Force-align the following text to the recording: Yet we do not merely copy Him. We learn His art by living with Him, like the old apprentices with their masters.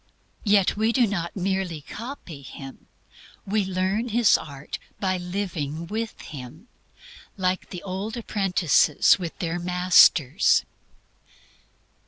Yet 0.43 0.75
we 0.75 0.91
do 0.91 1.05
not 1.05 1.35
merely 1.35 1.81
copy 1.81 2.41
Him. 2.41 2.87
We 3.45 3.63
learn 3.63 4.09
His 4.09 4.35
art 4.35 4.79
by 4.99 5.17
living 5.19 5.85
with 5.85 6.19
Him, 6.21 6.69
like 7.37 7.69
the 7.69 7.83
old 7.83 8.17
apprentices 8.17 9.19
with 9.19 9.37
their 9.37 9.59
masters. 9.59 10.65